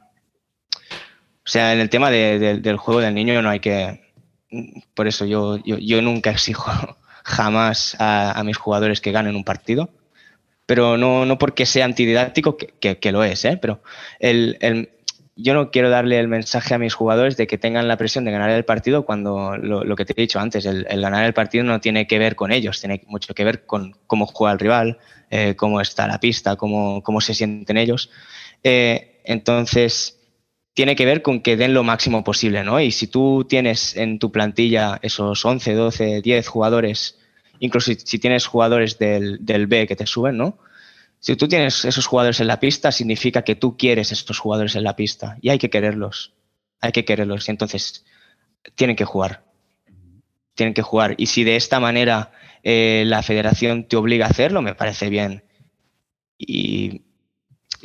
[1.45, 4.01] o sea, en el tema del juego del niño no hay que,
[4.95, 6.72] por eso yo, yo, nunca exijo
[7.22, 9.89] jamás a mis jugadores que ganen un partido
[10.73, 13.59] pero no, no porque sea antididáctico, que, que, lo es, ¿eh?
[13.61, 13.83] pero
[14.18, 14.89] el, el,
[15.37, 18.33] yo no quiero darle el mensaje a mis jugadores de que tengan la presión de
[18.33, 21.79] ganar el partido cuando lo, que te he dicho antes, el, ganar el partido no
[21.79, 24.99] tiene que ver con ellos, tiene mucho que ver con cómo juega el rival,
[25.29, 28.09] eh, cómo está la pista, cómo, cómo se sienten ellos.
[28.62, 30.23] Eh, entonces,
[30.73, 32.81] tiene que ver con que den lo máximo posible, ¿no?
[32.81, 37.18] Y si tú tienes en tu plantilla esos 11, 12, 10 jugadores
[37.62, 40.58] incluso si, tienes jugadores del, B que te suben, ¿no?
[41.20, 44.82] Si tú tienes esos jugadores en la pista, significa que tú quieres estos jugadores en
[44.82, 46.32] la pista y hay que quererlos.
[46.80, 47.46] Hay que quererlos.
[47.46, 48.04] Y entonces
[48.74, 49.44] tienen que jugar.
[50.54, 51.14] Tienen que jugar.
[51.18, 52.32] Y si de esta manera
[52.64, 55.44] eh, la federación te obliga a hacerlo, me parece bien.
[56.36, 57.02] Y,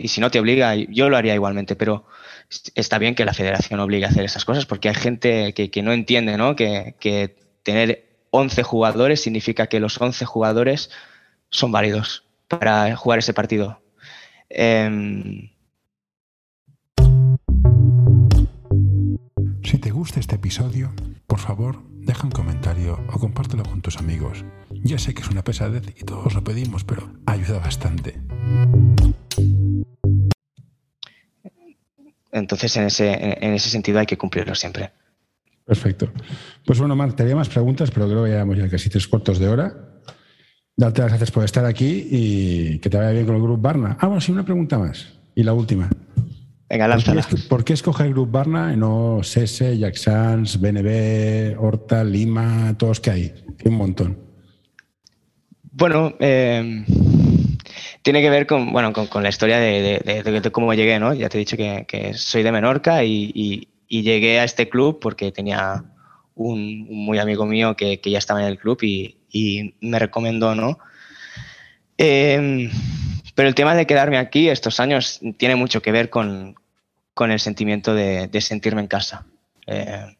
[0.05, 2.07] si no te obliga, yo lo haría igualmente, pero
[2.73, 5.93] está bien que la federación obligue a hacer esas cosas porque hay gente que, no
[5.93, 6.55] entiende, ¿no?
[6.55, 10.89] Que, que tener 11 jugadores significa que los 11 jugadores
[11.49, 13.81] son válidos para jugar ese partido.
[14.49, 15.49] Em,
[19.63, 20.93] si te gusta este episodio,
[21.27, 24.45] por favor, deja un comentario o compártelo con tus amigos.
[24.71, 28.21] Ya sé que es una pesadez y todos lo pedimos, pero ayuda bastante.
[32.31, 33.11] Entonces, en ese,
[33.43, 34.91] en ese sentido hay que cumplirlo siempre.
[35.67, 36.09] Perfecto.
[36.65, 39.05] Pues bueno, Marc, te haría más preguntas, pero creo que ya llevamos ya casi tres
[39.07, 39.75] cuartos de hora.
[40.77, 43.97] Darte las gracias por estar aquí y que te vaya bien con el grupo Barna.
[43.99, 45.13] Ah, bueno, sí, una pregunta más.
[45.35, 45.89] Y la última.
[46.69, 47.27] Venga, lánzala.
[47.49, 53.11] ¿Por qué, escoger Grup Barna y no Sese, Jack Sanz, BNB, Horta, Lima, todos que
[53.11, 53.33] hay?
[53.65, 54.17] un montón.
[55.63, 56.85] Bueno, eh,
[58.01, 61.13] tiene que ver con, bueno, con, la historia de, cómo llegué, ¿no?
[61.13, 65.83] Ya te he dicho que, soy de Menorca y, llegué a este club porque tenía
[66.35, 69.15] un, muy amigo mío que, ya estaba en el club y,
[69.81, 70.79] me recomendó, ¿no?
[71.97, 72.71] Em,
[73.35, 76.55] pero el tema de quedarme aquí estos años tiene mucho que ver con,
[77.19, 79.25] el sentimiento de, sentirme en casa.
[79.67, 80.15] Eh,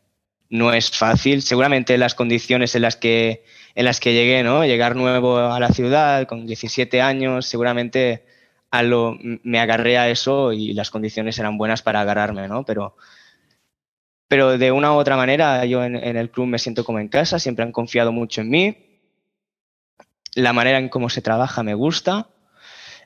[0.50, 1.42] no es fácil.
[1.42, 3.44] Seguramente las condiciones en las que,
[3.76, 4.66] en las que llegué, ¿no?
[4.66, 8.26] Llegar nuevo a la ciudad con 17 años, seguramente
[8.72, 12.66] a lo, me agarré a eso y las condiciones eran buenas para agarrarme, ¿no?
[12.66, 12.96] Pero,
[14.28, 17.40] pero de una u otra manera yo en, el club me siento como en casa,
[17.40, 18.78] siempre han confiado mucho en mí.
[20.36, 22.28] La manera en cómo se trabaja me gusta.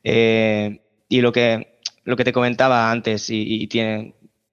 [0.04, 3.70] Eh, y lo que, lo que te comentaba antes, y,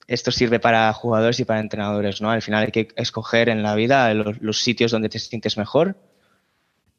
[0.07, 2.31] esto sirve para jugadores y para entrenadores, ¿no?
[2.31, 5.97] Al final hay que escoger en la vida los, sitios donde te sientes mejor.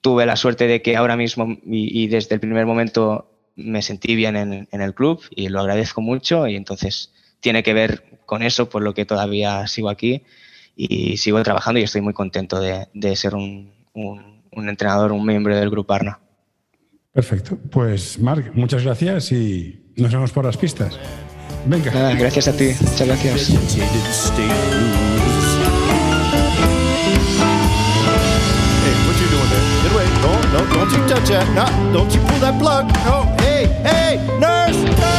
[0.01, 4.35] Tuve la suerte de que ahora mismo y, desde el primer momento me sentí bien
[4.37, 7.11] en, el club y lo agradezco mucho y entonces
[7.41, 10.21] tiene que ver con eso, por lo que todavía sigo aquí
[10.75, 13.73] y sigo trabajando y estoy muy contento de, ser un,
[14.53, 16.19] entrenador, un miembro del Grupo Arna.
[17.11, 17.57] Perfecto.
[17.71, 20.97] Pues Marc, muchas gracias y nos vemos por las pistas.
[21.65, 21.91] Venga.
[21.91, 22.69] Nada, gracias a ti.
[22.79, 24.31] Muchas gracias.
[30.21, 31.47] No, no, don't you touch that.
[31.55, 32.85] No, don't you pull that plug.
[33.05, 35.18] No, hey, hey, nurse, nurse.